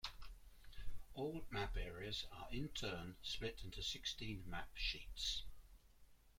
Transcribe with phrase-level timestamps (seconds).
[1.13, 5.43] All map areas are in turn split into sixteen map sheets.